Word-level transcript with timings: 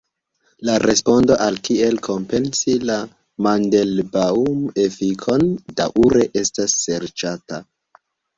La 0.67 0.75
respondo 0.83 1.35
al 1.47 1.59
kiel 1.67 1.99
kompensi 2.07 2.75
la 2.91 2.95
"Mandelbaŭm-efikon" 3.49 5.47
daŭre 5.83 6.27
estas 6.43 6.77
serĉata. 6.87 7.63